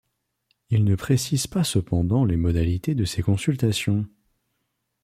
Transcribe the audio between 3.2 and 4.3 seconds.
consultations.